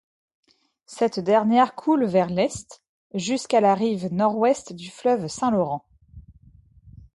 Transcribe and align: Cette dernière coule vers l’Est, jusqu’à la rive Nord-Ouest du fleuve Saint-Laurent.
Cette 0.87 1.19
dernière 1.19 1.75
coule 1.75 2.05
vers 2.05 2.31
l’Est, 2.31 2.81
jusqu’à 3.13 3.61
la 3.61 3.75
rive 3.75 4.11
Nord-Ouest 4.11 4.73
du 4.73 4.89
fleuve 4.89 5.27
Saint-Laurent. 5.27 5.85